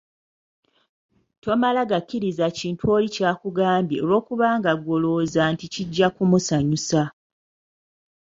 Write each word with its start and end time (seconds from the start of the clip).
Tomala 1.43 1.81
gakkiriza 1.91 2.45
kintu 2.57 2.83
oli 2.95 3.07
ky'akugambye 3.15 3.97
olw'okubanga 4.03 4.71
ggwe 4.75 4.91
olowooza 4.97 5.41
nti 5.53 5.65
kijja 5.73 6.07
kumusanyusa. 6.15 7.01